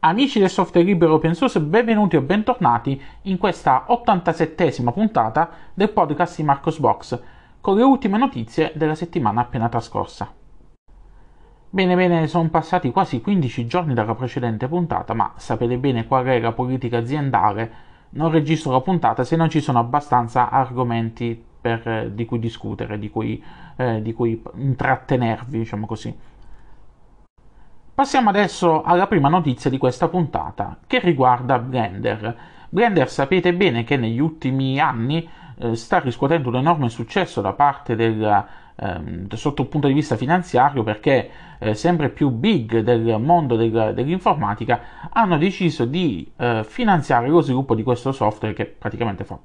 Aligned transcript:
Amici 0.00 0.38
del 0.38 0.48
software 0.48 0.86
libero 0.86 1.14
open 1.14 1.34
source, 1.34 1.60
benvenuti 1.60 2.14
o 2.14 2.20
bentornati 2.20 3.02
in 3.22 3.36
questa 3.36 3.84
87esima 3.88 4.92
puntata 4.92 5.50
del 5.74 5.90
podcast 5.90 6.36
di 6.36 6.44
Marcos 6.44 6.78
Box 6.78 7.20
con 7.60 7.76
le 7.76 7.82
ultime 7.82 8.16
notizie 8.16 8.70
della 8.76 8.94
settimana 8.94 9.40
appena 9.40 9.68
trascorsa. 9.68 10.32
Bene, 11.68 11.96
bene, 11.96 12.28
sono 12.28 12.48
passati 12.48 12.92
quasi 12.92 13.20
15 13.20 13.66
giorni 13.66 13.92
dalla 13.92 14.14
precedente 14.14 14.68
puntata, 14.68 15.14
ma 15.14 15.32
sapete 15.34 15.76
bene 15.78 16.06
qual 16.06 16.26
è 16.26 16.38
la 16.38 16.52
politica 16.52 16.98
aziendale. 16.98 17.72
Non 18.10 18.30
registro 18.30 18.70
la 18.70 18.80
puntata 18.80 19.24
se 19.24 19.34
non 19.34 19.50
ci 19.50 19.60
sono 19.60 19.80
abbastanza 19.80 20.48
argomenti 20.48 21.44
per, 21.60 21.88
eh, 21.88 22.14
di 22.14 22.24
cui 22.24 22.38
discutere, 22.38 23.00
di 23.00 23.10
cui, 23.10 23.42
eh, 23.74 24.00
di 24.00 24.12
cui 24.12 24.40
intrattenervi, 24.54 25.58
diciamo 25.58 25.86
così. 25.86 26.16
Passiamo 27.98 28.28
adesso 28.28 28.82
alla 28.82 29.08
prima 29.08 29.28
notizia 29.28 29.68
di 29.68 29.76
questa 29.76 30.06
puntata, 30.06 30.78
che 30.86 31.00
riguarda 31.00 31.58
Blender. 31.58 32.36
Blender 32.68 33.10
sapete 33.10 33.52
bene 33.52 33.82
che 33.82 33.96
negli 33.96 34.20
ultimi 34.20 34.78
anni 34.78 35.28
eh, 35.58 35.74
sta 35.74 35.98
riscuotendo 35.98 36.48
un 36.48 36.54
enorme 36.54 36.90
successo 36.90 37.40
da 37.40 37.54
parte 37.54 37.96
del, 37.96 38.44
eh, 38.76 39.36
sotto 39.36 39.62
il 39.62 39.68
punto 39.68 39.88
di 39.88 39.94
vista 39.94 40.14
finanziario 40.14 40.84
perché 40.84 41.28
eh, 41.58 41.74
sempre 41.74 42.10
più 42.10 42.30
big 42.30 42.78
del 42.82 43.18
mondo 43.18 43.56
del, 43.56 43.90
dell'informatica 43.96 44.80
hanno 45.10 45.36
deciso 45.36 45.84
di 45.84 46.30
eh, 46.36 46.62
finanziare 46.64 47.26
lo 47.26 47.40
sviluppo 47.40 47.74
di 47.74 47.82
questo 47.82 48.12
software 48.12 48.54
che 48.54 48.66
praticamente 48.66 49.24
fa 49.24 49.36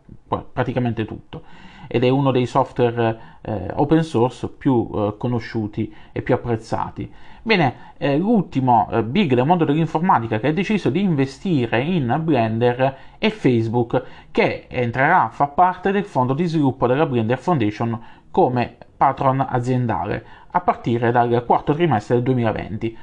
praticamente 0.54 1.06
tutto 1.06 1.42
ed 1.88 2.04
è 2.04 2.10
uno 2.10 2.32
dei 2.32 2.46
software 2.46 3.20
eh, 3.42 3.72
open 3.76 4.04
source 4.04 4.48
più 4.48 4.90
eh, 4.94 5.16
conosciuti 5.18 5.94
e 6.12 6.22
più 6.22 6.34
apprezzati. 6.34 7.12
Bene, 7.46 7.76
eh, 7.98 8.18
l'ultimo 8.18 8.88
eh, 8.90 9.04
big 9.04 9.34
del 9.34 9.46
mondo 9.46 9.66
dell'informatica 9.66 10.40
che 10.40 10.48
ha 10.48 10.54
deciso 10.54 10.90
di 10.90 11.02
investire 11.02 11.82
in 11.82 12.22
Blender 12.24 12.98
è 13.18 13.30
Facebook, 13.30 14.02
che 14.32 14.68
entrerà 14.70 15.26
a 15.26 15.30
far 15.30 15.54
parte 15.54 15.92
del 15.92 16.06
fondo 16.06 16.34
di 16.34 16.46
sviluppo 16.46 16.88
della 16.88 17.06
Blender 17.06 17.38
Foundation 17.38 18.00
come 18.32 18.78
patron 18.96 19.46
aziendale 19.48 20.26
a 20.52 20.62
partire 20.62 21.12
dal 21.12 21.44
quarto 21.46 21.74
trimestre 21.74 22.16
del 22.16 22.24
2020. 22.24 22.98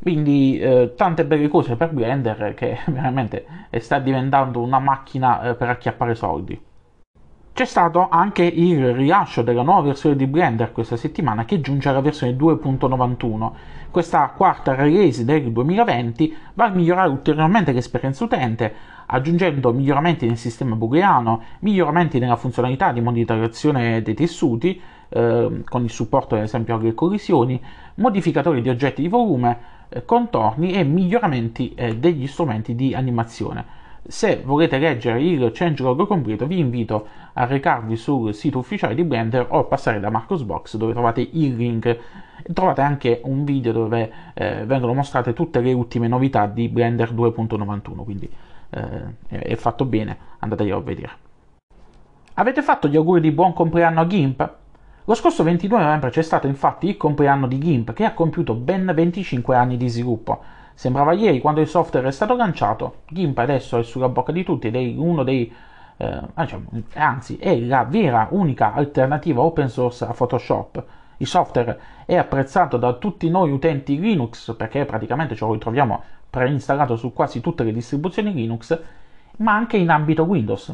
Quindi 0.00 0.58
eh, 0.58 0.94
tante 0.96 1.26
belle 1.26 1.48
cose 1.48 1.76
per 1.76 1.92
Blender 1.92 2.54
che 2.54 2.78
veramente 2.86 3.44
sta 3.78 3.98
diventando 3.98 4.62
una 4.62 4.78
macchina 4.78 5.42
eh, 5.42 5.54
per 5.54 5.68
acchiappare 5.68 6.14
soldi. 6.14 6.67
C'è 7.58 7.64
stato 7.64 8.06
anche 8.08 8.44
il 8.44 8.94
rilascio 8.94 9.42
della 9.42 9.64
nuova 9.64 9.80
versione 9.80 10.14
di 10.14 10.28
Blender 10.28 10.70
questa 10.70 10.94
settimana 10.94 11.44
che 11.44 11.60
giunge 11.60 11.88
alla 11.88 12.00
versione 12.00 12.36
2.91. 12.36 13.50
Questa 13.90 14.32
quarta 14.36 14.76
release 14.76 15.24
del 15.24 15.50
2020 15.50 16.36
va 16.54 16.66
a 16.66 16.68
migliorare 16.68 17.08
ulteriormente 17.08 17.72
l'esperienza 17.72 18.22
utente, 18.22 18.72
aggiungendo 19.06 19.72
miglioramenti 19.72 20.24
nel 20.24 20.36
sistema 20.36 20.76
booleano, 20.76 21.42
miglioramenti 21.58 22.20
nella 22.20 22.36
funzionalità 22.36 22.92
di 22.92 23.00
monitorazione 23.00 24.02
dei 24.02 24.14
tessuti, 24.14 24.80
eh, 25.08 25.62
con 25.64 25.82
il 25.82 25.90
supporto 25.90 26.36
ad 26.36 26.42
esempio 26.42 26.76
alle 26.76 26.94
collisioni, 26.94 27.60
modificatori 27.96 28.62
di 28.62 28.68
oggetti 28.68 29.02
di 29.02 29.08
volume, 29.08 29.58
eh, 29.88 30.04
contorni 30.04 30.74
e 30.74 30.84
miglioramenti 30.84 31.74
eh, 31.74 31.96
degli 31.96 32.28
strumenti 32.28 32.76
di 32.76 32.94
animazione. 32.94 33.77
Se 34.06 34.42
volete 34.44 34.78
leggere 34.78 35.22
il 35.22 35.50
changelog 35.52 36.06
completo 36.06 36.46
vi 36.46 36.58
invito 36.58 37.06
a 37.34 37.44
recarvi 37.44 37.96
sul 37.96 38.32
sito 38.32 38.58
ufficiale 38.58 38.94
di 38.94 39.04
Blender 39.04 39.46
o 39.50 39.58
a 39.58 39.64
passare 39.64 40.00
da 40.00 40.08
Marcosbox 40.08 40.76
dove 40.76 40.92
trovate 40.92 41.20
il 41.20 41.56
link. 41.56 41.98
Trovate 42.52 42.80
anche 42.80 43.20
un 43.24 43.44
video 43.44 43.72
dove 43.72 44.10
eh, 44.34 44.64
vengono 44.64 44.94
mostrate 44.94 45.32
tutte 45.32 45.60
le 45.60 45.72
ultime 45.72 46.08
novità 46.08 46.46
di 46.46 46.68
Blender 46.68 47.12
2.91 47.12 48.04
quindi 48.04 48.30
eh, 48.70 49.14
è 49.28 49.54
fatto 49.56 49.84
bene 49.84 50.16
andatelo 50.38 50.76
a 50.76 50.80
vedere. 50.80 51.12
Avete 52.34 52.62
fatto 52.62 52.88
gli 52.88 52.96
auguri 52.96 53.20
di 53.20 53.32
buon 53.32 53.52
compleanno 53.52 54.00
a 54.00 54.06
GIMP? 54.06 54.52
Lo 55.04 55.14
scorso 55.14 55.42
22 55.42 55.78
novembre 55.78 56.10
c'è 56.10 56.22
stato 56.22 56.46
infatti 56.46 56.88
il 56.88 56.96
compleanno 56.96 57.46
di 57.46 57.58
GIMP 57.58 57.92
che 57.92 58.04
ha 58.04 58.14
compiuto 58.14 58.54
ben 58.54 58.90
25 58.94 59.56
anni 59.56 59.76
di 59.76 59.88
sviluppo 59.88 60.42
Sembrava 60.78 61.12
ieri 61.12 61.40
quando 61.40 61.60
il 61.60 61.66
software 61.66 62.06
è 62.06 62.12
stato 62.12 62.36
lanciato, 62.36 62.98
GIMP 63.08 63.36
adesso 63.38 63.78
è 63.78 63.82
sulla 63.82 64.08
bocca 64.08 64.30
di 64.30 64.44
tutti 64.44 64.68
ed 64.68 64.76
è 64.76 64.94
uno 64.96 65.24
dei 65.24 65.52
eh, 65.96 66.20
diciamo, 66.36 66.66
anzi 66.94 67.36
è 67.36 67.58
la 67.58 67.82
vera 67.82 68.28
unica 68.30 68.72
alternativa 68.74 69.40
open 69.40 69.68
source 69.68 70.04
a 70.04 70.12
Photoshop. 70.12 70.84
Il 71.16 71.26
software 71.26 71.80
è 72.06 72.14
apprezzato 72.14 72.76
da 72.76 72.92
tutti 72.92 73.28
noi 73.28 73.50
utenti 73.50 73.98
Linux 73.98 74.54
perché 74.54 74.84
praticamente 74.84 75.34
ce 75.34 75.44
lo 75.44 75.52
ritroviamo 75.54 76.00
preinstallato 76.30 76.94
su 76.94 77.12
quasi 77.12 77.40
tutte 77.40 77.64
le 77.64 77.72
distribuzioni 77.72 78.32
Linux, 78.32 78.80
ma 79.38 79.56
anche 79.56 79.78
in 79.78 79.90
ambito 79.90 80.22
Windows. 80.22 80.72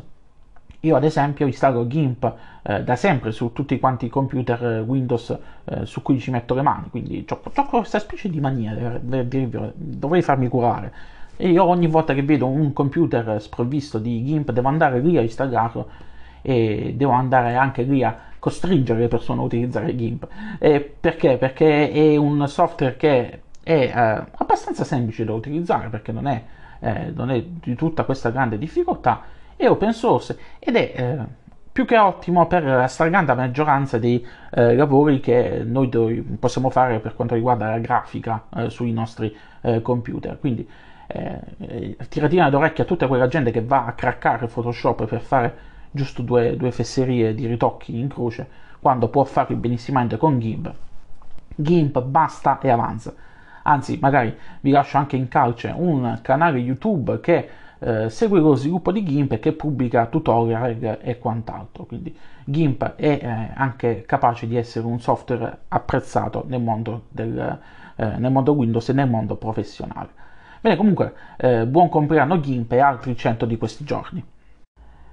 Io 0.84 0.96
ad 0.96 1.04
esempio 1.04 1.46
installo 1.46 1.86
GIMP 1.86 2.34
eh, 2.62 2.82
da 2.82 2.94
sempre 2.94 3.32
su 3.32 3.52
tutti 3.52 3.78
quanti 3.78 4.06
i 4.06 4.08
computer 4.10 4.62
eh, 4.64 4.80
Windows 4.80 5.36
eh, 5.64 5.86
su 5.86 6.02
cui 6.02 6.20
ci 6.20 6.30
metto 6.30 6.54
le 6.54 6.60
mani, 6.60 6.90
quindi 6.90 7.24
ho, 7.26 7.40
questa 7.66 7.98
specie 7.98 8.28
di 8.28 8.38
mania, 8.38 9.00
dovrei 9.02 10.20
farmi 10.20 10.48
curare. 10.48 10.92
E 11.36 11.48
io 11.48 11.64
ogni 11.64 11.86
volta 11.86 12.12
che 12.12 12.22
vedo 12.22 12.46
un 12.46 12.74
computer 12.74 13.40
sprovvisto 13.40 13.98
di 13.98 14.24
GIMP 14.24 14.52
devo 14.52 14.68
andare 14.68 15.00
lì 15.00 15.16
a 15.16 15.22
installarlo 15.22 15.88
e 16.42 16.92
devo 16.94 17.12
andare 17.12 17.54
anche 17.54 17.82
lì 17.82 18.04
a 18.04 18.16
costringere 18.38 19.00
le 19.00 19.08
persone 19.08 19.40
a 19.40 19.44
utilizzare 19.44 19.96
GIMP. 19.96 20.28
E 20.58 20.80
perché? 21.00 21.38
Perché 21.38 21.90
è 21.90 22.16
un 22.16 22.46
software 22.46 22.96
che 22.96 23.40
è 23.62 23.72
eh, 23.72 24.24
abbastanza 24.36 24.84
semplice 24.84 25.24
da 25.24 25.32
utilizzare 25.32 25.88
perché 25.88 26.12
non 26.12 26.26
è, 26.26 26.44
eh, 26.80 27.10
non 27.14 27.30
è 27.30 27.42
di 27.42 27.74
tutta 27.74 28.04
questa 28.04 28.28
grande 28.28 28.58
difficoltà 28.58 29.22
è 29.56 29.68
open 29.68 29.92
source 29.92 30.38
ed 30.58 30.76
è 30.76 30.92
eh, 30.94 31.42
più 31.72 31.84
che 31.84 31.98
ottimo 31.98 32.46
per 32.46 32.64
la 32.64 32.86
stragrande 32.86 33.34
maggioranza 33.34 33.98
dei 33.98 34.24
eh, 34.52 34.74
lavori 34.76 35.20
che 35.20 35.62
noi 35.64 35.88
possiamo 36.38 36.70
fare 36.70 37.00
per 37.00 37.14
quanto 37.14 37.34
riguarda 37.34 37.68
la 37.68 37.78
grafica 37.78 38.44
eh, 38.54 38.70
sui 38.70 38.92
nostri 38.92 39.34
eh, 39.62 39.82
computer. 39.82 40.38
Quindi 40.38 40.68
eh, 41.06 41.96
tiratina 42.08 42.48
d'orecchio 42.48 42.84
a 42.84 42.86
tutta 42.86 43.08
quella 43.08 43.28
gente 43.28 43.50
che 43.50 43.62
va 43.62 43.86
a 43.86 43.92
craccare 43.92 44.46
Photoshop 44.46 45.04
per 45.06 45.20
fare 45.20 45.56
giusto 45.90 46.22
due, 46.22 46.56
due 46.56 46.72
fesserie 46.72 47.34
di 47.34 47.46
ritocchi 47.46 47.98
in 47.98 48.08
croce, 48.08 48.46
quando 48.80 49.08
può 49.08 49.24
farli 49.24 49.54
benissimamente 49.54 50.16
con 50.16 50.38
GIMP. 50.38 50.72
GIMP 51.54 52.02
basta 52.02 52.58
e 52.60 52.70
avanza. 52.70 53.14
Anzi, 53.62 53.98
magari 54.00 54.36
vi 54.60 54.70
lascio 54.70 54.98
anche 54.98 55.16
in 55.16 55.28
calce 55.28 55.72
un 55.74 56.18
canale 56.20 56.58
YouTube 56.58 57.20
che 57.20 57.48
eh, 57.84 58.08
segue 58.08 58.40
lo 58.40 58.54
sviluppo 58.54 58.90
di 58.90 59.02
GIMP 59.02 59.38
che 59.38 59.52
pubblica 59.52 60.06
tutorial 60.06 60.98
e 61.02 61.18
quant'altro. 61.18 61.84
Quindi 61.84 62.16
GIMP 62.44 62.94
è 62.94 63.18
eh, 63.20 63.50
anche 63.54 64.04
capace 64.06 64.46
di 64.46 64.56
essere 64.56 64.86
un 64.86 65.00
software 65.00 65.58
apprezzato 65.68 66.44
nel 66.46 66.62
mondo, 66.62 67.02
del, 67.10 67.58
eh, 67.96 68.06
nel 68.16 68.32
mondo 68.32 68.52
Windows 68.52 68.88
e 68.88 68.94
nel 68.94 69.08
mondo 69.08 69.36
professionale. 69.36 70.22
Bene, 70.62 70.76
comunque, 70.76 71.14
eh, 71.36 71.66
buon 71.66 71.90
compleanno 71.90 72.40
GIMP 72.40 72.72
e 72.72 72.78
altri 72.78 73.14
100 73.14 73.44
di 73.44 73.58
questi 73.58 73.84
giorni. 73.84 74.24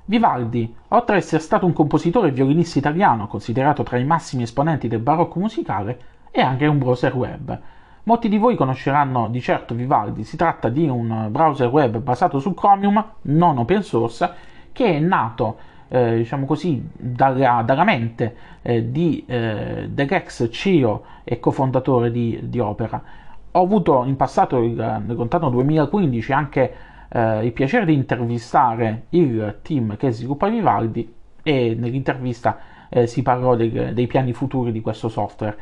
Vivaldi, 0.06 0.74
oltre 0.90 1.16
ad 1.18 1.22
essere 1.22 1.42
stato 1.42 1.66
un 1.66 1.74
compositore 1.74 2.30
e 2.30 2.32
violinista 2.32 2.80
italiano 2.80 3.28
considerato 3.28 3.84
tra 3.84 3.98
i 3.98 4.06
massimi 4.06 4.44
esponenti 4.44 4.88
del 4.88 5.00
barocco 5.00 5.40
musicale, 5.40 6.00
è 6.32 6.40
anche 6.40 6.66
un 6.68 6.78
browser 6.78 7.14
web 7.16 7.59
Molti 8.03 8.29
di 8.29 8.39
voi 8.39 8.56
conosceranno 8.56 9.28
di 9.29 9.39
certo 9.41 9.75
Vivaldi, 9.75 10.23
si 10.23 10.35
tratta 10.35 10.69
di 10.69 10.88
un 10.88 11.28
browser 11.29 11.67
web 11.67 12.00
basato 12.00 12.39
su 12.39 12.56
Chromium, 12.56 13.03
non 13.23 13.59
open 13.59 13.84
source, 13.84 14.34
che 14.72 14.95
è 14.95 15.00
nato, 15.00 15.57
eh, 15.88 16.17
diciamo 16.17 16.47
così, 16.47 16.84
dalla, 16.94 17.61
dalla 17.63 17.84
mente 17.84 18.35
eh, 18.64 18.90
di, 18.90 19.23
eh, 19.28 19.87
dell'ex 19.87 20.49
CEO 20.49 21.03
e 21.23 21.40
cofondatore 21.40 22.09
di, 22.09 22.40
di, 22.41 22.58
Opera. 22.58 23.03
Ho 23.52 23.61
avuto 23.61 24.03
in 24.05 24.16
passato, 24.16 24.58
il, 24.64 24.73
nel 24.73 25.16
lontano 25.16 25.52
2015, 25.52 26.34
anche 26.34 26.73
eh, 27.08 27.46
il 27.46 27.52
piacere 27.52 27.85
di 27.85 27.93
intervistare 27.93 29.03
il 29.09 29.59
team 29.61 29.96
che 29.96 30.09
sviluppa 30.09 30.47
Vivaldi 30.49 31.14
e 31.43 31.76
nell'intervista 31.78 32.58
eh, 32.90 33.05
si 33.05 33.22
parlò 33.22 33.55
dei, 33.55 33.93
dei 33.93 34.08
piani 34.08 34.34
futuri 34.34 34.72
di 34.72 34.81
questo 34.81 35.08
software 35.08 35.55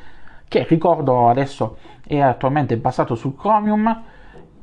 che 0.49 0.65
ricordo 0.67 1.29
adesso 1.29 1.77
è 2.05 2.19
attualmente 2.19 2.75
basato 2.75 3.15
su 3.15 3.35
Chromium, 3.35 4.03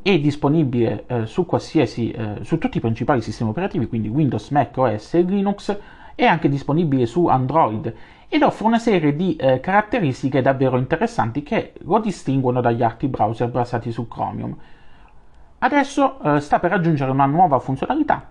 è 0.02 0.18
disponibile 0.18 1.04
eh, 1.06 1.26
su 1.26 1.46
eh, 1.48 2.38
su 2.42 2.58
tutti 2.58 2.76
i 2.76 2.80
principali 2.80 3.22
sistemi 3.22 3.50
operativi, 3.50 3.86
quindi 3.86 4.08
Windows, 4.08 4.50
Mac 4.50 4.76
OS 4.76 5.14
e 5.14 5.22
Linux, 5.22 5.78
è 6.14 6.24
anche 6.24 6.48
disponibile 6.48 7.06
su 7.06 7.26
Android 7.26 7.94
ed 8.28 8.42
offre 8.42 8.66
una 8.66 8.78
serie 8.78 9.14
di 9.14 9.36
eh, 9.36 9.60
caratteristiche 9.60 10.42
davvero 10.42 10.76
interessanti 10.76 11.42
che 11.42 11.72
lo 11.78 12.00
distinguono 12.00 12.60
dagli 12.60 12.82
altri 12.82 13.06
browser 13.08 13.48
basati 13.48 13.92
su 13.92 14.08
Chromium. 14.08 14.56
Adesso 15.58 16.20
eh, 16.20 16.40
sta 16.40 16.58
per 16.58 16.72
aggiungere 16.72 17.10
una 17.10 17.26
nuova 17.26 17.58
funzionalità 17.60 18.28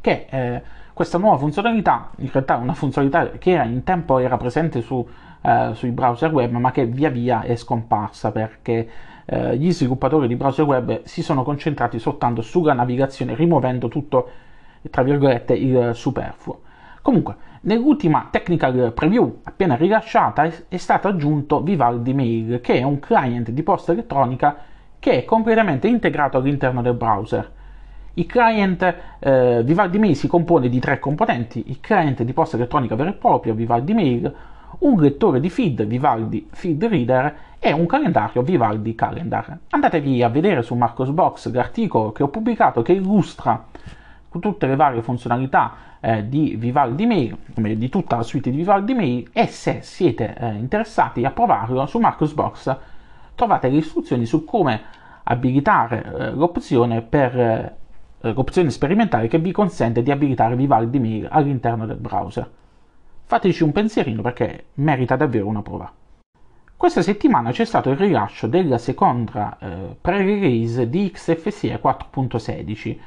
che 0.00 0.26
eh, 0.30 0.62
questa 0.92 1.18
nuova 1.18 1.36
funzionalità, 1.36 2.10
in 2.16 2.30
realtà 2.30 2.56
una 2.56 2.74
funzionalità 2.74 3.30
che 3.38 3.50
in 3.50 3.82
tempo 3.84 4.18
era 4.18 4.36
presente 4.36 4.80
su, 4.80 5.06
eh, 5.42 5.70
sui 5.74 5.90
browser 5.90 6.32
web, 6.32 6.52
ma 6.52 6.70
che 6.70 6.86
via 6.86 7.10
via 7.10 7.42
è 7.42 7.56
scomparsa 7.56 8.32
perché 8.32 8.88
eh, 9.24 9.56
gli 9.56 9.70
sviluppatori 9.72 10.26
di 10.26 10.36
browser 10.36 10.64
web 10.64 11.02
si 11.04 11.22
sono 11.22 11.42
concentrati 11.42 11.98
soltanto 11.98 12.42
sulla 12.42 12.72
navigazione, 12.72 13.34
rimuovendo 13.34 13.88
tutto, 13.88 14.28
tra 14.90 15.02
virgolette, 15.02 15.54
il 15.54 15.90
superfluo. 15.94 16.60
Comunque, 17.02 17.36
nell'ultima 17.62 18.28
technical 18.30 18.92
preview 18.92 19.40
appena 19.44 19.76
rilasciata 19.76 20.44
è, 20.44 20.52
è 20.68 20.76
stato 20.76 21.08
aggiunto 21.08 21.62
Vivaldi 21.62 22.12
Mail, 22.12 22.60
che 22.60 22.74
è 22.74 22.82
un 22.82 22.98
client 22.98 23.50
di 23.50 23.62
posta 23.62 23.92
elettronica 23.92 24.56
che 24.98 25.12
è 25.12 25.24
completamente 25.24 25.88
integrato 25.88 26.36
all'interno 26.36 26.82
del 26.82 26.94
browser. 26.94 27.50
Il 28.14 28.26
client 28.26 28.94
eh, 29.20 29.62
Vivaldi 29.64 29.98
Mail 29.98 30.16
si 30.16 30.26
compone 30.26 30.68
di 30.68 30.78
tre 30.78 30.98
componenti, 30.98 31.64
il 31.68 31.80
client 31.80 32.22
di 32.22 32.32
posta 32.32 32.56
elettronica 32.56 32.96
vero 32.96 33.10
e 33.10 33.14
proprio, 33.14 33.54
Vivaldi 33.54 33.94
Mail, 33.94 34.34
un 34.78 35.00
lettore 35.00 35.40
di 35.40 35.50
feed 35.50 35.84
Vivaldi 35.84 36.48
Feed 36.50 36.84
Reader 36.84 37.36
e 37.58 37.72
un 37.72 37.86
calendario 37.86 38.42
Vivaldi 38.42 38.94
Calendar. 38.94 39.58
Andatevi 39.70 40.22
a 40.22 40.28
vedere 40.28 40.62
su 40.62 40.74
Marcosbox 40.74 41.52
l'articolo 41.52 42.12
che 42.12 42.22
ho 42.22 42.28
pubblicato 42.28 42.82
che 42.82 42.92
illustra 42.92 43.66
tutte 44.40 44.66
le 44.66 44.76
varie 44.76 45.02
funzionalità 45.02 45.72
eh, 46.00 46.28
di 46.28 46.56
Vivaldi 46.56 47.04
Mail, 47.04 47.36
di 47.54 47.88
tutta 47.88 48.16
la 48.16 48.22
suite 48.22 48.50
di 48.50 48.56
Vivaldi 48.56 48.94
Mail 48.94 49.28
e 49.32 49.46
se 49.46 49.80
siete 49.82 50.34
eh, 50.38 50.52
interessati 50.54 51.24
a 51.24 51.30
provarlo 51.30 51.84
su 51.86 51.98
Marcosbox 51.98 52.76
trovate 53.34 53.68
le 53.68 53.78
istruzioni 53.78 54.24
su 54.26 54.44
come 54.44 54.80
abilitare 55.24 56.04
eh, 56.04 56.30
l'opzione 56.30 57.02
per 57.02 57.38
eh, 57.38 57.76
l'opzione 58.20 58.70
sperimentale 58.70 59.28
che 59.28 59.38
vi 59.38 59.52
consente 59.52 60.02
di 60.02 60.10
abilitare 60.10 60.56
Vivaldi 60.56 60.98
Mail 60.98 61.28
all'interno 61.30 61.86
del 61.86 61.96
browser. 61.96 62.48
Fateci 63.30 63.62
un 63.62 63.70
pensierino 63.70 64.22
perché 64.22 64.64
merita 64.74 65.14
davvero 65.14 65.46
una 65.46 65.62
prova. 65.62 65.88
Questa 66.76 67.00
settimana 67.00 67.52
c'è 67.52 67.64
stato 67.64 67.88
il 67.88 67.96
rilascio 67.96 68.48
della 68.48 68.76
seconda 68.76 69.56
eh, 69.60 69.96
pre-release 70.00 70.90
di 70.90 71.12
XFCE 71.12 71.80
4.16. 71.80 72.98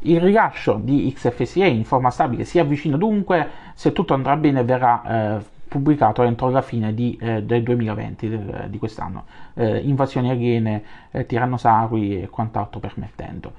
Il 0.00 0.20
rilascio 0.20 0.74
di 0.82 1.12
XFCE 1.14 1.68
in 1.68 1.84
forma 1.84 2.10
stabile 2.10 2.44
si 2.44 2.58
avvicina 2.58 2.96
dunque, 2.96 3.48
se 3.74 3.92
tutto 3.92 4.12
andrà 4.12 4.34
bene 4.34 4.64
verrà 4.64 5.36
eh, 5.38 5.44
pubblicato 5.68 6.24
entro 6.24 6.50
la 6.50 6.62
fine 6.62 6.92
di, 6.92 7.16
eh, 7.20 7.44
del 7.44 7.62
2020, 7.62 8.28
del, 8.28 8.66
di 8.70 8.78
quest'anno. 8.78 9.24
Eh, 9.54 9.78
invasioni 9.78 10.30
aliene, 10.30 10.82
eh, 11.12 11.26
tirannosauri 11.26 12.22
e 12.22 12.28
quant'altro 12.28 12.80
permettendo. 12.80 13.52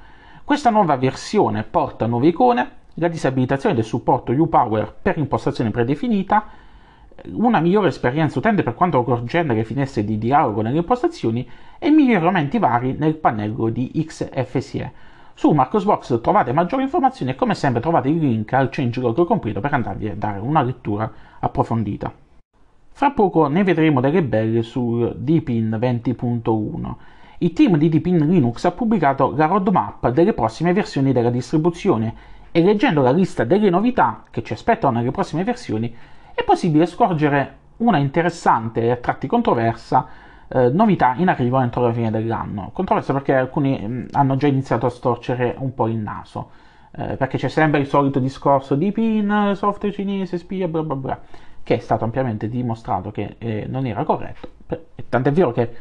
Questa 0.43 0.71
nuova 0.71 0.97
versione 0.97 1.63
porta 1.63 2.05
nuove 2.05 2.27
icone, 2.27 2.69
la 2.95 3.07
disabilitazione 3.07 3.75
del 3.75 3.83
supporto 3.83 4.31
UPower 4.31 4.93
per 5.01 5.17
impostazione 5.17 5.71
predefinita, 5.71 6.45
una 7.33 7.59
migliore 7.59 7.89
esperienza 7.89 8.39
utente 8.39 8.63
per 8.63 8.73
quanto 8.73 9.03
concerne 9.03 9.53
le 9.53 9.63
finestre 9.63 10.03
di 10.03 10.17
dialogo 10.17 10.61
nelle 10.61 10.77
impostazioni 10.77 11.47
e 11.77 11.89
miglioramenti 11.89 12.57
vari 12.57 12.95
nel 12.97 13.15
pannello 13.15 13.69
di 13.69 13.91
XFCE. 14.05 14.91
Su 15.33 15.51
Marcosbox 15.51 16.21
trovate 16.21 16.51
maggiori 16.51 16.83
informazioni 16.83 17.31
e 17.31 17.35
come 17.35 17.55
sempre 17.55 17.81
trovate 17.81 18.09
il 18.09 18.17
link 18.17 18.51
al 18.53 18.69
changelog 18.69 19.25
completo 19.25 19.59
per 19.59 19.73
andarvi 19.73 20.09
a 20.09 20.15
dare 20.15 20.39
una 20.39 20.61
lettura 20.61 21.11
approfondita. 21.39 22.13
Fra 22.89 23.11
poco 23.11 23.47
ne 23.47 23.63
vedremo 23.63 24.01
delle 24.01 24.21
belle 24.21 24.61
su 24.61 25.11
Deepin 25.15 25.77
20.1. 25.79 26.93
Il 27.39 27.53
team 27.53 27.77
di 27.77 27.89
Deepin 27.89 28.17
Linux 28.27 28.65
ha 28.65 28.71
pubblicato 28.71 29.33
la 29.35 29.47
roadmap 29.47 30.09
delle 30.09 30.33
prossime 30.33 30.73
versioni 30.73 31.11
della 31.11 31.31
distribuzione 31.31 32.13
e 32.51 32.61
leggendo 32.61 33.01
la 33.01 33.11
lista 33.11 33.43
delle 33.43 33.69
novità 33.69 34.23
che 34.29 34.43
ci 34.43 34.53
aspettano 34.53 34.97
nelle 34.97 35.11
prossime 35.11 35.43
versioni 35.43 35.95
è 36.33 36.43
possibile 36.43 36.85
scorgere 36.85 37.59
una 37.77 37.97
interessante 37.97 38.81
e 38.81 38.91
a 38.91 38.97
tratti 38.97 39.27
controversa 39.27 40.07
eh, 40.47 40.69
novità 40.69 41.13
in 41.17 41.29
arrivo 41.29 41.59
entro 41.59 41.81
la 41.81 41.93
fine 41.93 42.11
dell'anno. 42.11 42.71
Controversa 42.73 43.13
perché 43.13 43.35
alcuni 43.35 43.79
mh, 43.79 43.87
mm, 43.87 44.05
hanno 44.11 44.35
già 44.35 44.47
iniziato 44.47 44.85
a 44.85 44.89
storcere 44.89 45.55
un 45.57 45.73
po' 45.73 45.87
il 45.87 45.97
naso, 45.97 46.49
eh, 46.91 47.15
perché 47.15 47.37
c'è 47.37 47.47
sempre 47.47 47.79
il 47.79 47.87
solito 47.87 48.19
discorso 48.19 48.75
di 48.75 48.91
PIN, 48.91 49.53
software 49.55 49.93
cinese, 49.93 50.37
spia, 50.37 50.67
bla 50.67 50.83
bla 50.83 50.95
bla, 50.95 51.19
che 51.63 51.75
è 51.75 51.79
stato 51.79 52.03
ampiamente 52.03 52.49
dimostrato 52.49 53.11
che 53.11 53.35
eh, 53.37 53.65
non 53.67 53.85
era 53.85 54.03
corretto. 54.03 54.49
Tant'è 55.07 55.31
vero 55.31 55.51
che 55.51 55.73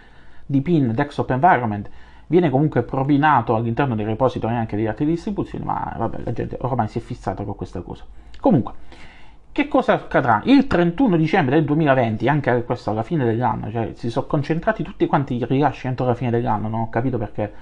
di 0.46 0.60
PIN 0.62 0.92
Desktop 0.94 1.30
Environment 1.30 1.88
viene 2.30 2.48
comunque 2.48 2.82
propinato 2.82 3.56
all'interno 3.56 3.96
dei 3.96 4.04
repository 4.04 4.54
anche 4.54 4.76
di 4.76 4.86
altre 4.86 5.04
distribuzioni, 5.04 5.64
ma 5.64 5.94
vabbè, 5.98 6.18
la 6.22 6.32
gente 6.32 6.56
ormai 6.60 6.86
si 6.86 6.98
è 6.98 7.00
fissata 7.00 7.42
con 7.42 7.56
questa 7.56 7.80
cosa. 7.80 8.04
Comunque, 8.38 8.72
che 9.50 9.66
cosa 9.66 9.94
accadrà? 9.94 10.40
Il 10.44 10.68
31 10.68 11.16
dicembre 11.16 11.56
del 11.56 11.64
2020, 11.64 12.28
anche 12.28 12.62
questo 12.62 12.90
alla 12.90 13.02
fine 13.02 13.24
dell'anno, 13.24 13.68
cioè 13.72 13.94
si 13.94 14.10
sono 14.10 14.26
concentrati 14.26 14.84
tutti 14.84 15.06
quanti 15.06 15.34
i 15.34 15.44
rilasci 15.44 15.88
entro 15.88 16.06
la 16.06 16.14
fine 16.14 16.30
dell'anno, 16.30 16.68
non 16.68 16.82
ho 16.82 16.88
capito 16.88 17.18
perché 17.18 17.52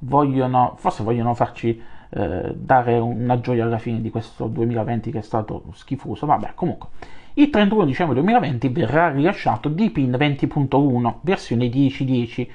vogliono, 0.00 0.74
forse 0.78 1.04
vogliono 1.04 1.32
farci 1.34 1.80
eh, 2.08 2.52
dare 2.56 2.98
una 2.98 3.38
gioia 3.38 3.62
alla 3.62 3.78
fine 3.78 4.00
di 4.00 4.10
questo 4.10 4.46
2020 4.48 5.12
che 5.12 5.18
è 5.18 5.22
stato 5.22 5.66
schifoso, 5.74 6.26
vabbè 6.26 6.54
comunque. 6.56 6.88
Il 7.34 7.50
31 7.50 7.84
dicembre 7.84 8.16
2020 8.16 8.68
verrà 8.70 9.10
rilasciato 9.12 9.68
DPIN 9.68 10.10
20.1 10.18 11.14
versione 11.20 11.66
10.10 11.66 12.48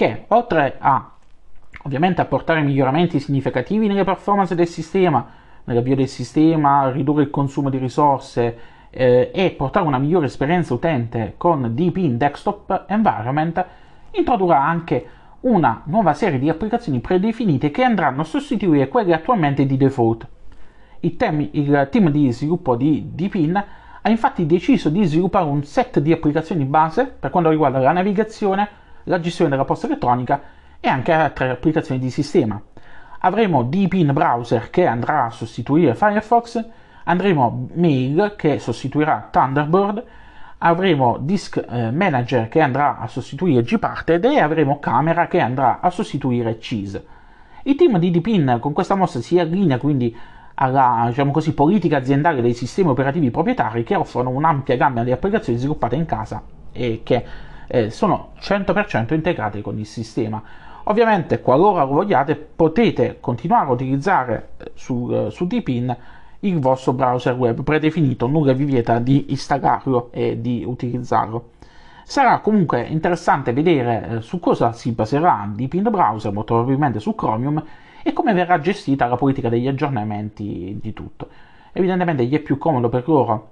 che 0.00 0.24
oltre 0.28 0.76
a 0.78 1.10
ovviamente 1.82 2.22
apportare 2.22 2.62
miglioramenti 2.62 3.20
significativi 3.20 3.86
nelle 3.86 4.02
performance 4.02 4.54
del 4.54 4.66
sistema, 4.66 5.26
nell'avvio 5.64 5.94
del 5.94 6.08
sistema, 6.08 6.90
ridurre 6.90 7.24
il 7.24 7.28
consumo 7.28 7.68
di 7.68 7.76
risorse 7.76 8.58
eh, 8.88 9.30
e 9.30 9.50
portare 9.50 9.86
una 9.86 9.98
migliore 9.98 10.24
esperienza 10.24 10.72
utente 10.72 11.34
con 11.36 11.74
Deep 11.74 11.98
in 11.98 12.16
Desktop 12.16 12.86
Environment, 12.88 13.62
introdurrà 14.12 14.64
anche 14.64 15.06
una 15.40 15.82
nuova 15.84 16.14
serie 16.14 16.38
di 16.38 16.48
applicazioni 16.48 17.00
predefinite 17.00 17.70
che 17.70 17.82
andranno 17.82 18.22
a 18.22 18.24
sostituire 18.24 18.88
quelle 18.88 19.12
attualmente 19.12 19.66
di 19.66 19.76
default. 19.76 20.26
Il, 21.00 21.16
tem- 21.16 21.50
il 21.52 21.88
team 21.90 22.08
di 22.08 22.32
sviluppo 22.32 22.74
di 22.74 23.10
Deepin 23.12 23.64
ha 24.00 24.08
infatti 24.08 24.46
deciso 24.46 24.88
di 24.88 25.04
sviluppare 25.04 25.44
un 25.44 25.62
set 25.62 25.98
di 25.98 26.10
applicazioni 26.10 26.64
base 26.64 27.04
per 27.04 27.28
quanto 27.28 27.50
riguarda 27.50 27.80
la 27.80 27.92
navigazione, 27.92 28.79
la 29.10 29.20
gestione 29.20 29.50
della 29.50 29.64
posta 29.64 29.86
elettronica 29.86 30.40
e 30.80 30.88
anche 30.88 31.12
altre 31.12 31.50
applicazioni 31.50 32.00
di 32.00 32.10
sistema 32.10 32.60
avremo 33.20 33.64
Deepin 33.64 34.12
Browser 34.12 34.70
che 34.70 34.86
andrà 34.86 35.26
a 35.26 35.30
sostituire 35.30 35.94
Firefox, 35.94 36.64
andremo 37.04 37.68
Mail 37.74 38.34
che 38.36 38.58
sostituirà 38.58 39.28
Thunderbird, 39.30 40.02
avremo 40.58 41.18
Disk 41.20 41.56
eh, 41.56 41.90
Manager 41.90 42.48
che 42.48 42.60
andrà 42.60 42.98
a 42.98 43.06
sostituire 43.08 43.62
Gparted 43.62 44.24
e 44.24 44.40
avremo 44.40 44.78
Camera 44.78 45.26
che 45.26 45.40
andrà 45.40 45.80
a 45.80 45.90
sostituire 45.90 46.58
Cheese. 46.58 47.04
Il 47.64 47.76
team 47.76 47.98
di 47.98 48.10
Deepin 48.10 48.58
con 48.60 48.72
questa 48.72 48.94
mossa 48.94 49.20
si 49.20 49.38
allinea 49.38 49.78
quindi 49.78 50.16
alla 50.54 51.04
diciamo 51.08 51.30
così, 51.30 51.52
politica 51.52 51.98
aziendale 51.98 52.42
dei 52.42 52.54
sistemi 52.54 52.90
operativi 52.90 53.30
proprietari 53.30 53.82
che 53.82 53.96
offrono 53.96 54.30
un'ampia 54.30 54.76
gamma 54.76 55.04
di 55.04 55.12
applicazioni 55.12 55.58
sviluppate 55.58 55.96
in 55.96 56.06
casa 56.06 56.42
e 56.72 57.00
che 57.02 57.24
eh, 57.72 57.90
sono 57.90 58.32
100% 58.40 59.14
integrate 59.14 59.62
con 59.62 59.78
il 59.78 59.86
sistema. 59.86 60.42
Ovviamente, 60.84 61.40
qualora 61.40 61.84
lo 61.84 61.92
vogliate, 61.92 62.34
potete 62.34 63.18
continuare 63.20 63.68
a 63.68 63.72
utilizzare 63.72 64.48
eh, 64.56 64.72
su, 64.74 64.94
uh, 64.94 65.30
su 65.30 65.46
Deepin 65.46 65.96
il 66.40 66.58
vostro 66.58 66.92
browser 66.92 67.34
web 67.34 67.62
predefinito, 67.62 68.26
nulla 68.26 68.54
vi 68.54 68.64
vieta 68.64 68.98
di 68.98 69.26
installarlo 69.28 70.08
e 70.10 70.40
di 70.40 70.64
utilizzarlo. 70.66 71.50
Sarà 72.02 72.40
comunque 72.40 72.82
interessante 72.82 73.52
vedere 73.52 74.08
eh, 74.08 74.20
su 74.20 74.40
cosa 74.40 74.72
si 74.72 74.90
baserà 74.90 75.48
Deepin 75.54 75.82
Browser, 75.82 76.32
molto 76.32 76.54
probabilmente 76.54 76.98
su 76.98 77.14
Chromium, 77.14 77.62
e 78.02 78.12
come 78.12 78.32
verrà 78.32 78.58
gestita 78.58 79.06
la 79.06 79.16
politica 79.16 79.48
degli 79.48 79.68
aggiornamenti 79.68 80.76
di 80.80 80.92
tutto. 80.92 81.28
Evidentemente 81.72 82.24
gli 82.24 82.34
è 82.34 82.40
più 82.40 82.58
comodo 82.58 82.88
per 82.88 83.06
loro 83.06 83.50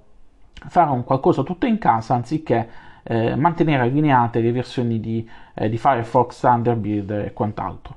fare 0.67 0.89
un 0.89 1.05
qualcosa 1.05 1.43
tutto 1.43 1.67
in 1.67 1.77
casa 1.77 2.15
anziché 2.15 2.67
eh, 3.11 3.35
mantenere 3.35 3.81
allineate 3.83 4.39
le 4.39 4.51
versioni 4.51 4.99
di, 4.99 5.27
eh, 5.55 5.67
di 5.67 5.79
Firefox, 5.79 6.41
Thunderbird 6.41 7.09
e 7.09 7.33
quant'altro. 7.33 7.95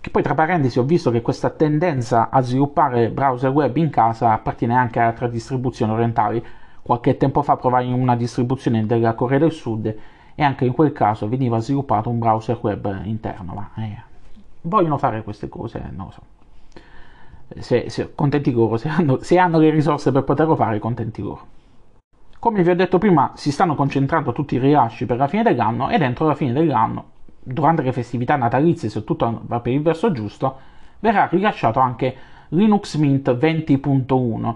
Che 0.00 0.10
poi 0.10 0.22
tra 0.22 0.34
parentesi 0.34 0.80
ho 0.80 0.82
visto 0.82 1.12
che 1.12 1.22
questa 1.22 1.50
tendenza 1.50 2.28
a 2.28 2.40
sviluppare 2.40 3.10
browser 3.10 3.50
web 3.50 3.76
in 3.76 3.88
casa 3.88 4.32
appartiene 4.32 4.74
anche 4.74 4.98
a 4.98 5.06
altre 5.06 5.30
distribuzioni 5.30 5.92
orientali. 5.92 6.44
Qualche 6.82 7.16
tempo 7.16 7.42
fa 7.42 7.56
provai 7.56 7.92
una 7.92 8.16
distribuzione 8.16 8.84
della 8.84 9.14
Corea 9.14 9.38
del 9.38 9.52
Sud 9.52 9.96
e 10.34 10.42
anche 10.42 10.64
in 10.64 10.72
quel 10.72 10.92
caso 10.92 11.28
veniva 11.28 11.60
sviluppato 11.60 12.10
un 12.10 12.18
browser 12.18 12.58
web 12.60 13.02
interno, 13.04 13.54
ma 13.54 13.70
eh, 13.76 14.02
vogliono 14.62 14.98
fare 14.98 15.22
queste 15.22 15.48
cose, 15.48 15.80
non 15.92 16.06
lo 16.06 16.10
so. 16.10 16.22
Se, 17.60 17.88
se, 17.90 18.12
contenti 18.12 18.50
loro, 18.50 18.76
se 18.76 18.88
hanno, 18.88 19.22
se 19.22 19.38
hanno 19.38 19.58
le 19.58 19.70
risorse 19.70 20.10
per 20.10 20.24
poterlo 20.24 20.56
fare, 20.56 20.80
contenti 20.80 21.22
loro. 21.22 21.54
Come 22.46 22.62
vi 22.62 22.70
ho 22.70 22.76
detto 22.76 22.98
prima, 22.98 23.32
si 23.34 23.50
stanno 23.50 23.74
concentrando 23.74 24.30
tutti 24.30 24.54
i 24.54 24.58
rilasci 24.58 25.04
per 25.04 25.16
la 25.16 25.26
fine 25.26 25.42
dell'anno 25.42 25.90
e 25.90 25.98
dentro 25.98 26.28
la 26.28 26.36
fine 26.36 26.52
dell'anno, 26.52 27.06
durante 27.42 27.82
le 27.82 27.90
festività 27.90 28.36
natalizie, 28.36 28.88
se 28.88 29.02
tutto 29.02 29.40
va 29.46 29.58
per 29.58 29.72
il 29.72 29.82
verso 29.82 30.12
giusto, 30.12 30.56
verrà 31.00 31.26
rilasciato 31.26 31.80
anche 31.80 32.14
Linux 32.50 32.94
Mint 32.98 33.34
20.1 33.34 34.54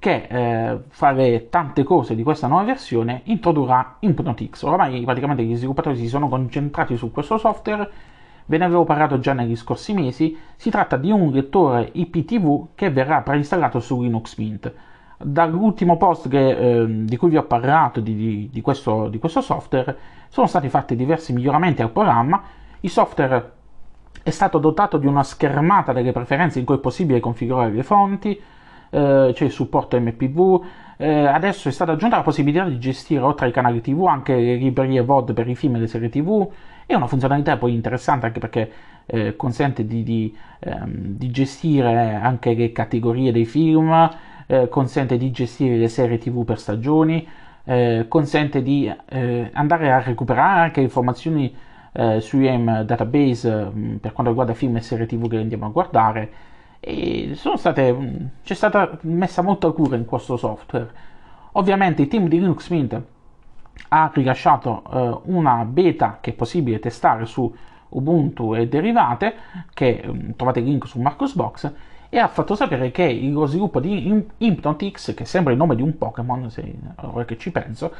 che 0.00 0.26
eh, 0.28 0.78
fare 0.88 1.48
tante 1.48 1.84
cose 1.84 2.16
di 2.16 2.24
questa 2.24 2.48
nuova 2.48 2.64
versione 2.64 3.20
introdurrà 3.26 3.98
Hypnotix. 4.00 4.60
Ormai 4.64 5.04
praticamente 5.04 5.44
gli 5.44 5.54
sviluppatori 5.54 5.96
si 5.96 6.08
sono 6.08 6.28
concentrati 6.28 6.96
su 6.96 7.12
questo 7.12 7.38
software, 7.38 7.88
ve 8.46 8.58
ne 8.58 8.64
avevo 8.64 8.82
parlato 8.82 9.20
già 9.20 9.32
negli 9.32 9.54
scorsi 9.54 9.92
mesi, 9.92 10.36
si 10.56 10.70
tratta 10.70 10.96
di 10.96 11.12
un 11.12 11.30
lettore 11.30 11.88
IPTV 11.92 12.70
che 12.74 12.90
verrà 12.90 13.20
preinstallato 13.20 13.78
su 13.78 14.02
Linux 14.02 14.36
Mint. 14.38 14.74
Dall'ultimo 15.22 15.96
post 15.96 16.28
che, 16.28 16.50
eh, 16.50 17.04
di 17.04 17.16
cui 17.16 17.30
vi 17.30 17.36
ho 17.36 17.44
parlato 17.44 18.00
di, 18.00 18.14
di, 18.14 18.50
di, 18.52 18.60
questo, 18.60 19.08
di 19.08 19.18
questo 19.18 19.40
software 19.40 19.96
sono 20.28 20.46
stati 20.46 20.68
fatti 20.68 20.96
diversi 20.96 21.32
miglioramenti 21.32 21.82
al 21.82 21.90
programma, 21.90 22.42
il 22.80 22.90
software 22.90 23.52
è 24.22 24.30
stato 24.30 24.58
dotato 24.58 24.98
di 24.98 25.06
una 25.06 25.22
schermata 25.22 25.92
delle 25.92 26.12
preferenze 26.12 26.58
in 26.58 26.64
cui 26.64 26.76
è 26.76 26.80
possibile 26.80 27.20
configurare 27.20 27.72
le 27.72 27.82
fonti, 27.82 28.40
eh, 28.90 29.30
c'è 29.34 29.44
il 29.44 29.50
supporto 29.50 29.98
MPV, 29.98 30.64
eh, 30.98 31.26
adesso 31.26 31.68
è 31.68 31.72
stata 31.72 31.92
aggiunta 31.92 32.16
la 32.16 32.22
possibilità 32.22 32.64
di 32.64 32.78
gestire 32.78 33.22
oltre 33.22 33.46
ai 33.46 33.52
canali 33.52 33.80
TV 33.80 34.04
anche 34.06 34.34
le 34.34 34.54
librerie 34.56 35.02
VOD 35.02 35.32
per 35.32 35.48
i 35.48 35.54
film 35.54 35.76
e 35.76 35.80
le 35.80 35.86
serie 35.86 36.08
TV, 36.08 36.48
è 36.86 36.94
una 36.94 37.06
funzionalità 37.06 37.56
poi 37.56 37.74
interessante 37.74 38.26
anche 38.26 38.38
perché 38.38 38.72
eh, 39.06 39.34
consente 39.34 39.84
di, 39.84 40.02
di, 40.02 40.36
ehm, 40.60 41.16
di, 41.16 41.30
gestire 41.30 42.14
anche 42.14 42.54
le 42.54 42.70
categorie 42.72 43.32
dei 43.32 43.44
film, 43.44 44.10
eh, 44.52 44.68
consente 44.68 45.16
di 45.16 45.30
gestire 45.30 45.76
le 45.78 45.88
serie 45.88 46.18
TV 46.18 46.44
per 46.44 46.58
stagioni, 46.58 47.26
eh, 47.64 48.04
consente 48.06 48.62
di 48.62 48.92
eh, 49.08 49.50
andare 49.54 49.90
a 49.90 50.02
recuperare 50.02 50.60
anche 50.60 50.82
informazioni 50.82 51.54
eh, 51.92 52.20
sui 52.20 52.54
M 52.54 52.82
database 52.82 53.50
mh, 53.50 53.78
mm, 53.78 53.96
per 53.96 54.12
quanto 54.12 54.30
riguarda 54.30 54.52
film 54.52 54.76
e 54.76 54.80
serie 54.82 55.06
TV 55.06 55.26
che 55.26 55.38
andiamo 55.38 55.64
a 55.66 55.70
guardare 55.70 56.32
e 56.80 57.32
state, 57.34 57.92
mm, 57.94 58.16
c'è 58.42 58.54
stata 58.54 58.98
messa 59.02 59.40
molta 59.40 59.70
cura 59.70 59.96
in 59.96 60.04
questo 60.04 60.36
software. 60.36 60.90
Ovviamente 61.52 62.02
il 62.02 62.08
team 62.08 62.28
di 62.28 62.38
Linux 62.38 62.68
Mint 62.68 63.00
ha 63.88 64.10
rilasciato 64.12 64.82
eh, 64.92 65.30
una 65.30 65.64
beta 65.64 66.18
che 66.20 66.32
è 66.32 66.34
possibile 66.34 66.78
testare 66.78 67.24
su 67.24 67.50
Ubuntu 67.88 68.54
e 68.54 68.68
derivate, 68.68 69.34
che 69.72 70.02
mh, 70.04 70.10
mm, 70.10 70.30
trovate 70.36 70.58
il 70.58 70.66
link 70.66 70.86
su 70.86 71.00
Marcosbox, 71.00 71.72
e 72.14 72.18
ha 72.18 72.28
fatto 72.28 72.54
sapere 72.54 72.90
che 72.90 73.10
lo 73.32 73.46
sviluppo 73.46 73.80
di 73.80 74.22
Hypnotix, 74.36 75.14
che 75.14 75.24
sembra 75.24 75.50
il 75.50 75.58
nome 75.58 75.74
di 75.74 75.80
un 75.80 75.96
Pokémon, 75.96 76.50
se 76.50 76.62
ora 76.96 77.24
che 77.24 77.38
ci 77.38 77.50
penso, 77.50 77.90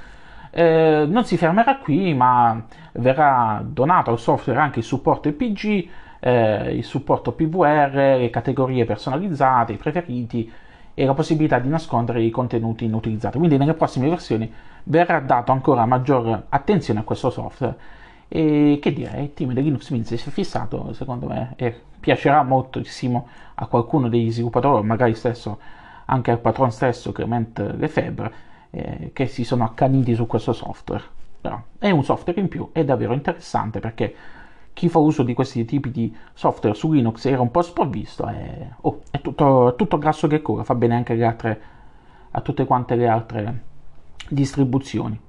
eh, 0.51 1.07
non 1.09 1.25
si 1.25 1.39
fermerà 1.39 1.79
qui, 1.79 2.13
ma 2.13 2.63
verrà 2.93 3.65
donato 3.67 4.11
al 4.11 4.19
software 4.19 4.61
anche 4.61 4.81
il 4.81 4.85
supporto 4.85 5.31
EPG, 5.31 5.89
eh, 6.21 6.75
il 6.75 6.85
supporto 6.85 7.33
PVR, 7.33 8.19
le 8.19 8.29
categorie 8.29 8.85
personalizzate, 8.85 9.73
i 9.73 9.77
preferiti 9.79 10.53
e 10.93 11.07
la 11.07 11.15
possibilità 11.15 11.59
di 11.59 11.71
nascondere 11.71 12.21
i 12.21 12.29
contenuti 12.29 12.85
inutilizzati. 12.85 13.39
Quindi 13.39 13.57
nelle 13.57 13.73
prossime 13.73 14.11
versioni 14.11 14.53
verrà 14.85 15.21
dato 15.21 15.53
ancora 15.53 15.87
maggiore 15.87 16.43
attenzione 16.51 17.01
a 17.01 17.05
questo 17.05 17.31
software. 17.31 17.77
E 18.35 18.79
che 18.81 18.95
dire, 18.95 19.21
il 19.21 19.35
team 19.35 19.53
di 19.53 19.63
Linux 19.63 19.91
Mint 19.91 20.07
si 20.07 20.15
è 20.15 20.31
fissato, 20.31 20.95
secondo 20.95 21.27
me, 21.27 21.53
e 21.57 21.79
piacerà 22.01 22.43
moltissimo 22.43 23.29
a 23.57 23.67
qualcuno 23.67 24.09
degli 24.09 24.33
sviluppatori, 24.33 24.87
magari 24.87 25.15
stesso 25.15 25.59
anche 26.07 26.31
al 26.31 26.39
patron 26.39 26.73
stesso 26.73 27.13
Clement 27.13 27.75
Lefebvre, 27.77 28.33
eh, 28.71 29.11
che 29.13 29.27
si 29.27 29.45
sono 29.45 29.65
accaniti 29.65 30.15
su 30.15 30.27
questo 30.27 30.55
software. 30.55 31.03
Però 31.43 31.61
è 31.79 31.91
un 31.91 32.03
software 32.05 32.41
in 32.41 32.49
più, 32.49 32.71
è 32.73 32.83
davvero 32.87 33.13
interessante 33.13 33.81
perché 33.81 34.15
chi 34.73 34.89
fa 34.89 34.99
uso 34.99 35.23
di 35.23 35.35
questi 35.35 35.67
tipi 35.67 35.91
di 35.91 36.17
software 36.33 36.75
su 36.75 36.91
Linux 36.91 37.27
era 37.27 37.43
un 37.43 37.51
po' 37.51 37.61
sprovvisto 37.61 38.27
e 38.29 38.69
oh, 38.81 39.03
è 39.11 39.21
tutto, 39.21 39.75
tutto 39.77 39.99
grasso 39.99 40.27
che 40.27 40.41
corre, 40.41 40.65
fa 40.65 40.75
bene 40.75 40.95
anche 40.95 41.23
altre, 41.23 41.61
a 42.31 42.41
tutte 42.41 42.65
quante 42.65 42.95
le 42.95 43.09
altre 43.09 43.63
distribuzioni. 44.31 45.21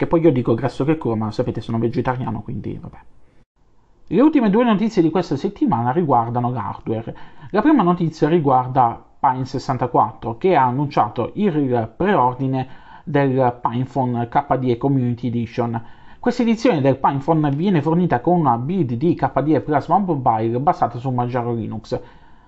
Che 0.00 0.06
poi 0.06 0.22
io 0.22 0.32
dico 0.32 0.54
grasso 0.54 0.86
che 0.86 0.96
corre, 0.96 1.18
ma 1.18 1.30
sapete 1.30 1.60
sono 1.60 1.78
vegetariano, 1.78 2.40
quindi 2.40 2.78
vabbè. 2.80 2.96
Le 4.06 4.20
ultime 4.22 4.48
due 4.48 4.64
notizie 4.64 5.02
di 5.02 5.10
questa 5.10 5.36
settimana 5.36 5.92
riguardano 5.92 6.50
l'hardware. 6.50 7.14
La 7.50 7.60
prima 7.60 7.82
notizia 7.82 8.26
riguarda 8.26 8.98
Pine64 9.22 10.38
che 10.38 10.56
ha 10.56 10.64
annunciato 10.64 11.32
il 11.34 11.92
preordine 11.94 12.66
del 13.04 13.58
PinePhone 13.60 14.26
KDE 14.26 14.78
Community 14.78 15.26
Edition 15.26 15.82
questa 16.18 16.40
edizione 16.40 16.80
del 16.80 16.96
PinePhone 16.96 17.50
viene 17.50 17.82
fornita 17.82 18.20
con 18.20 18.38
una 18.38 18.56
build 18.56 18.94
di 18.94 19.14
KDE 19.14 19.60
Plasma 19.60 19.98
Mobile 19.98 20.60
basata 20.60 20.96
su 20.96 21.10
Manjaro 21.10 21.52
Linux. 21.52 22.00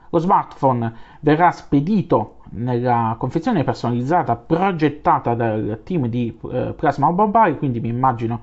Lo 0.09 0.19
smartphone 0.19 0.91
verrà 1.21 1.51
spedito 1.51 2.37
nella 2.55 3.17
confezione 3.19 3.65
personalizzata 3.65 4.37
progettata 4.37 5.35
dal 5.35 5.81
team 5.85 6.07
di 6.07 6.37
eh, 6.51 6.75
Plasma 6.77 7.11
Mobile, 7.11 7.57
quindi 7.57 7.81
mi 7.81 7.89
immagino 7.89 8.41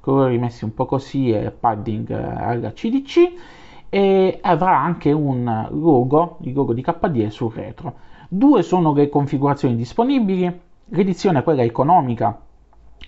colori 0.00 0.38
messi 0.38 0.64
un 0.64 0.74
po' 0.74 0.86
così 0.86 1.30
e 1.30 1.50
padding 1.50 2.10
eh, 2.10 2.14
alla 2.14 2.72
CDC 2.72 3.32
e 3.88 4.38
avrà 4.42 4.78
anche 4.78 5.12
un 5.12 5.68
logo, 5.70 6.38
il 6.42 6.52
logo 6.52 6.72
di 6.72 6.82
KDE 6.82 7.30
sul 7.30 7.52
retro. 7.52 7.94
Due 8.28 8.62
sono 8.62 8.92
le 8.92 9.08
configurazioni 9.08 9.76
disponibili, 9.76 10.60
l'edizione 10.86 11.42
quella 11.42 11.62
economica 11.62 12.38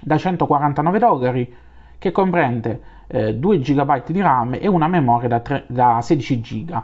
da 0.00 0.16
149 0.16 0.98
dollari 0.98 1.54
che 1.98 2.12
comprende 2.12 2.80
eh, 3.08 3.34
2 3.34 3.58
GB 3.58 4.10
di 4.10 4.20
RAM 4.20 4.56
e 4.60 4.68
una 4.68 4.88
memoria 4.88 5.28
da, 5.28 5.40
3, 5.40 5.64
da 5.66 6.00
16 6.00 6.40
GB. 6.40 6.82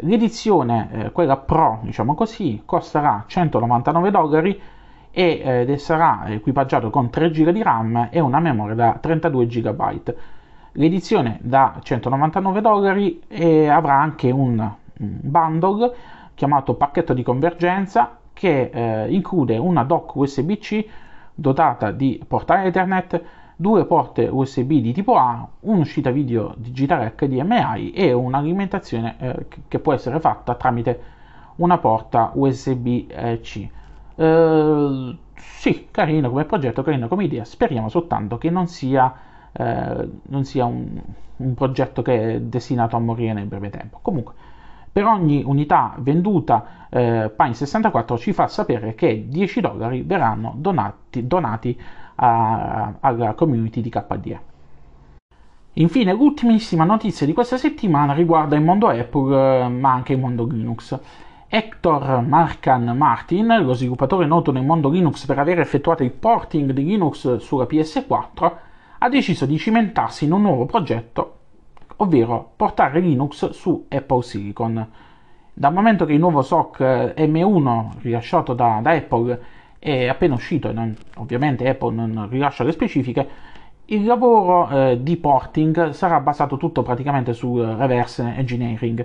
L'edizione, 0.00 0.88
eh, 0.92 1.12
quella 1.12 1.36
Pro, 1.36 1.80
diciamo 1.82 2.14
così, 2.14 2.62
costerà 2.64 3.24
199 3.26 4.10
dollari 4.10 4.60
eh, 5.10 5.74
sarà 5.78 6.24
equipaggiato 6.28 6.90
con 6.90 7.10
3 7.10 7.30
GB 7.30 7.50
di 7.50 7.62
RAM 7.62 8.08
e 8.10 8.20
una 8.20 8.40
memoria 8.40 8.74
da 8.74 8.98
32 9.00 9.46
GB. 9.46 10.14
L'edizione 10.72 11.38
da 11.42 11.78
199 11.82 12.60
dollari 12.60 13.20
avrà 13.68 13.94
anche 13.94 14.30
un, 14.30 14.58
un 14.98 15.18
bundle 15.20 15.92
chiamato 16.34 16.74
pacchetto 16.74 17.12
di 17.12 17.22
convergenza 17.22 18.16
che 18.32 18.70
eh, 18.72 19.12
include 19.12 19.58
una 19.58 19.84
dock 19.84 20.14
USB-C 20.14 20.86
dotata 21.34 21.90
di 21.90 22.22
portale 22.26 22.68
Ethernet, 22.68 23.22
due 23.60 23.84
porte 23.84 24.26
USB 24.26 24.72
di 24.72 24.94
tipo 24.94 25.16
A, 25.16 25.46
un'uscita 25.60 26.10
video 26.10 26.54
digitale 26.56 27.12
HDMI 27.14 27.92
e 27.92 28.10
un'alimentazione 28.10 29.16
eh, 29.18 29.46
che 29.68 29.78
può 29.80 29.92
essere 29.92 30.18
fatta 30.18 30.54
tramite 30.54 31.02
una 31.56 31.76
porta 31.76 32.30
USB-C. 32.32 33.68
Eh, 34.14 35.16
sì, 35.34 35.88
carino 35.90 36.30
come 36.30 36.46
progetto, 36.46 36.82
carino 36.82 37.06
come 37.06 37.24
idea, 37.24 37.44
speriamo 37.44 37.90
soltanto 37.90 38.38
che 38.38 38.48
non 38.48 38.66
sia, 38.66 39.14
eh, 39.52 40.08
non 40.22 40.44
sia 40.44 40.64
un, 40.64 40.98
un 41.36 41.54
progetto 41.54 42.00
che 42.00 42.36
è 42.36 42.40
destinato 42.40 42.96
a 42.96 42.98
morire 42.98 43.34
nel 43.34 43.44
breve 43.44 43.68
tempo. 43.68 43.98
Comunque, 44.00 44.32
per 44.90 45.04
ogni 45.04 45.42
unità 45.44 45.94
venduta 45.98 46.86
eh, 46.88 47.30
Pine64 47.36 48.16
ci 48.16 48.32
fa 48.32 48.48
sapere 48.48 48.94
che 48.94 49.26
10 49.28 49.60
dollari 49.60 50.00
verranno 50.00 50.54
donati, 50.56 51.26
donati 51.26 51.78
alla 52.22 53.34
community 53.34 53.80
di 53.80 53.88
KDE. 53.88 54.40
Infine, 55.74 56.12
l'ultimissima 56.12 56.84
notizia 56.84 57.24
di 57.24 57.32
questa 57.32 57.56
settimana 57.56 58.12
riguarda 58.12 58.56
il 58.56 58.62
mondo 58.62 58.88
Apple, 58.88 59.64
eh, 59.64 59.68
ma 59.68 59.92
anche 59.92 60.12
il 60.12 60.18
mondo 60.18 60.44
Linux. 60.44 60.98
Hector 61.48 62.22
Marcan 62.22 62.94
Martin, 62.96 63.62
lo 63.62 63.72
sviluppatore 63.72 64.26
noto 64.26 64.52
nel 64.52 64.64
mondo 64.64 64.88
Linux 64.88 65.24
per 65.26 65.38
aver 65.38 65.60
effettuato 65.60 66.02
il 66.02 66.10
porting 66.10 66.72
di 66.72 66.84
Linux 66.84 67.36
sulla 67.36 67.64
PS4, 67.64 68.52
ha 68.98 69.08
deciso 69.08 69.46
di 69.46 69.58
cimentarsi 69.58 70.24
in 70.24 70.32
un 70.32 70.42
nuovo 70.42 70.66
progetto 70.66 71.36
ovvero 72.00 72.52
portare 72.56 73.00
Linux 73.00 73.50
su 73.50 73.86
Apple 73.88 74.22
Silicon. 74.22 74.88
Dal 75.52 75.72
momento 75.72 76.04
che 76.04 76.14
il 76.14 76.18
nuovo 76.18 76.42
SOC 76.42 76.80
eh, 76.80 77.26
M1 77.26 78.00
rilasciato 78.00 78.54
da, 78.54 78.80
da 78.82 78.90
Apple 78.92 79.40
è 79.80 80.06
appena 80.06 80.34
uscito 80.34 80.68
e 80.68 80.72
non, 80.72 80.94
ovviamente 81.16 81.66
Apple 81.68 81.94
non 81.94 82.28
rilascia 82.28 82.62
le 82.62 82.72
specifiche, 82.72 83.28
il 83.86 84.04
lavoro 84.04 84.68
eh, 84.68 85.02
di 85.02 85.16
porting 85.16 85.90
sarà 85.90 86.20
basato 86.20 86.56
tutto 86.56 86.82
praticamente 86.82 87.32
su 87.32 87.60
reverse 87.60 88.22
engineering. 88.36 89.04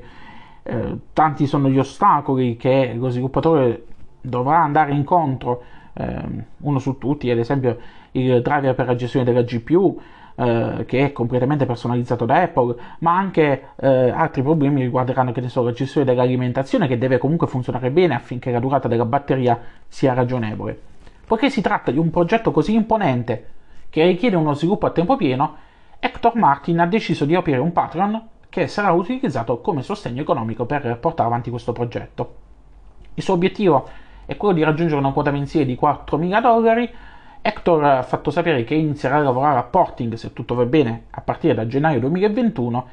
Eh, 0.61 0.97
tanti 1.13 1.47
sono 1.47 1.69
gli 1.69 1.79
ostacoli 1.79 2.57
che 2.57 2.93
lo 2.95 3.09
sviluppatore 3.09 3.85
dovrà 4.21 4.61
andare 4.61 4.91
incontro, 4.91 5.63
eh, 5.93 6.23
uno 6.57 6.79
su 6.79 6.97
tutti, 6.97 7.31
ad 7.31 7.39
esempio 7.39 7.77
il 8.11 8.41
driver 8.41 8.75
per 8.75 8.85
la 8.85 8.95
gestione 8.95 9.25
della 9.25 9.41
GPU, 9.41 9.99
eh, 10.35 10.83
che 10.85 11.05
è 11.05 11.11
completamente 11.11 11.65
personalizzato 11.65 12.25
da 12.25 12.41
Apple, 12.41 12.75
ma 12.99 13.15
anche 13.17 13.69
eh, 13.75 14.09
altri 14.09 14.41
problemi 14.41 14.81
riguarderanno 14.81 15.31
che 15.31 15.41
ne 15.41 15.49
so, 15.49 15.63
la 15.63 15.71
gestione 15.71 16.05
dell'alimentazione 16.05 16.87
che 16.87 16.97
deve 16.97 17.17
comunque 17.17 17.47
funzionare 17.47 17.89
bene 17.91 18.15
affinché 18.15 18.51
la 18.51 18.59
durata 18.59 18.87
della 18.87 19.05
batteria 19.05 19.59
sia 19.87 20.13
ragionevole. 20.13 20.79
Poiché 21.25 21.49
si 21.49 21.61
tratta 21.61 21.91
di 21.91 21.97
un 21.97 22.11
progetto 22.11 22.51
così 22.51 22.73
imponente 22.73 23.47
che 23.89 24.05
richiede 24.05 24.35
uno 24.35 24.53
sviluppo 24.53 24.85
a 24.85 24.91
tempo 24.91 25.15
pieno, 25.15 25.55
Hector 25.99 26.35
Martin 26.35 26.79
ha 26.79 26.85
deciso 26.85 27.25
di 27.25 27.33
aprire 27.33 27.59
un 27.59 27.71
Patreon 27.71 28.27
che 28.49 28.67
sarà 28.67 28.91
utilizzato 28.91 29.59
come 29.59 29.81
sostegno 29.81 30.21
economico 30.21 30.65
per 30.65 30.97
portare 30.99 31.27
avanti 31.27 31.49
questo 31.49 31.71
progetto. 31.71 32.35
Il 33.15 33.23
suo 33.23 33.33
obiettivo 33.33 33.87
è 34.25 34.37
quello 34.37 34.53
di 34.53 34.63
raggiungere 34.63 34.99
una 34.99 35.11
quota 35.11 35.31
mensile 35.31 35.65
di 35.65 35.77
4.000 35.81 36.41
dollari. 36.41 36.89
Hector 37.47 37.83
ha 37.83 38.01
fatto 38.01 38.31
sapere 38.31 38.63
che 38.63 38.73
inizierà 38.73 39.17
a 39.17 39.19
lavorare 39.19 39.59
a 39.59 39.63
Porting, 39.63 40.15
se 40.15 40.33
tutto 40.33 40.55
va 40.55 40.65
bene, 40.65 41.03
a 41.11 41.21
partire 41.21 41.53
da 41.53 41.67
gennaio 41.67 41.99
2021 41.99 42.87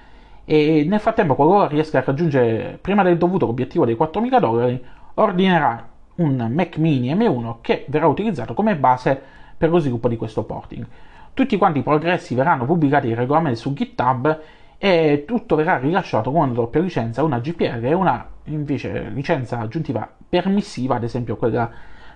e 0.45 0.85
nel 0.87 1.01
frattempo, 1.01 1.35
qualora 1.35 1.69
riesca 1.69 2.01
a 2.01 2.03
raggiungere 2.05 2.77
prima 2.79 3.03
del 3.03 3.17
dovuto 3.17 3.47
l'obiettivo 3.47 3.87
dei 3.87 3.95
4.000 3.95 4.39
dollari, 4.41 4.85
ordinerà 5.15 5.89
un 6.17 6.51
Mac 6.53 6.77
mini 6.77 7.15
M1 7.15 7.57
che 7.63 7.87
verrà 7.89 8.07
utilizzato 8.07 8.53
come 8.53 8.77
base 8.77 9.19
per 9.57 9.71
lo 9.71 9.79
sviluppo 9.79 10.09
di 10.09 10.19
questo 10.19 10.45
porting. 10.45 10.87
Tutti 11.33 11.57
quanti 11.57 11.79
i 11.79 11.83
progressi 11.83 12.35
verranno 12.35 12.67
pubblicati 12.67 13.15
regolarmente 13.15 13.59
su 13.59 13.73
GitHub 13.73 14.41
e 14.77 15.25
tutto 15.27 15.57
verrà 15.57 15.79
rilasciato 15.79 16.31
con 16.31 16.43
una 16.43 16.53
doppia 16.53 16.83
licenza, 16.83 17.23
una 17.23 17.39
GPL 17.39 17.83
e 17.83 17.95
una 17.95 18.29
invece 18.45 19.09
licenza 19.15 19.61
aggiuntiva 19.61 20.07
permissiva, 20.29 20.97
ad 20.97 21.05
esempio 21.05 21.37
quella 21.37 21.71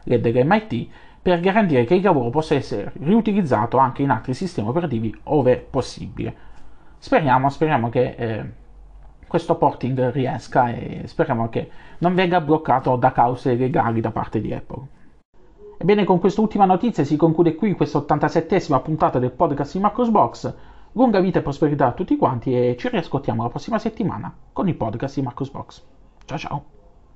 dell'MIT, 0.05 0.89
per 1.27 1.41
garantire 1.41 1.83
che 1.83 1.97
il 1.97 2.05
lavoro 2.05 2.31
possa 2.31 2.55
essere 2.55 2.93
riutilizzato 3.01 3.79
anche 3.79 4.03
in 4.03 4.11
altri 4.11 4.33
sistemi 4.33 4.69
operativi 4.69 5.13
ove 5.25 5.57
possibile. 5.57 6.33
Speriamo, 6.99 7.49
speriamo 7.49 7.89
che 7.89 8.15
eh, 8.17 8.45
questo 9.27 9.57
porting 9.57 10.13
riesca 10.13 10.69
e 10.69 11.03
speriamo 11.07 11.49
che 11.49 11.69
non 11.99 12.15
venga 12.15 12.41
bloccato 12.41 12.95
da 12.95 13.11
cause 13.11 13.57
legali 13.57 14.01
da 14.01 14.13
parte 14.13 14.41
di 14.41 14.55
Apple. 14.55 14.87
Ebbene, 15.79 16.05
con 16.05 16.21
quest'ultima 16.21 16.65
notizia 16.65 17.03
si 17.03 17.17
conclude 17.17 17.57
qui 17.57 17.73
questa 17.73 17.99
87esima 17.99 18.81
puntata 18.81 19.19
del 19.19 19.33
podcast 19.33 19.73
di 19.73 19.81
Marcosbox. 19.81 20.55
Lunga 20.93 21.19
vita 21.19 21.41
e 21.41 21.43
prosperità 21.43 21.87
a 21.87 21.93
tutti 21.93 22.17
quanti 22.17 22.55
e 22.55 22.77
ci 22.79 22.89
riascoltiamo 22.89 23.43
la 23.43 23.49
prossima 23.49 23.81
settimana 23.81 24.33
con 24.53 24.69
il 24.69 24.77
podcast 24.77 25.17
di 25.17 25.23
Marcosbox. 25.23 25.83
Ciao 26.25 26.39
ciao! 26.39 26.76